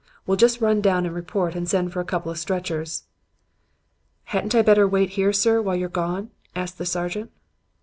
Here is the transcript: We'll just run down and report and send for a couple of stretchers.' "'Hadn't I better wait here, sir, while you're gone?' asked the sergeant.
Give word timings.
We'll 0.25 0.35
just 0.35 0.61
run 0.61 0.81
down 0.81 1.05
and 1.05 1.13
report 1.13 1.53
and 1.53 1.69
send 1.69 1.93
for 1.93 1.99
a 1.99 2.03
couple 2.05 2.31
of 2.31 2.39
stretchers.' 2.39 3.03
"'Hadn't 4.23 4.55
I 4.55 4.63
better 4.63 4.87
wait 4.87 5.11
here, 5.11 5.31
sir, 5.31 5.61
while 5.61 5.75
you're 5.75 5.89
gone?' 5.89 6.31
asked 6.55 6.79
the 6.79 6.87
sergeant. 6.87 7.29